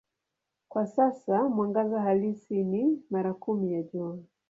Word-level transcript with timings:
Kwa 0.69 0.87
sasa 0.87 1.49
mwangaza 1.49 2.01
halisi 2.01 2.63
ni 2.63 3.03
mara 3.09 3.33
kumi 3.33 3.73
ya 3.73 3.83
Jua. 3.83 4.19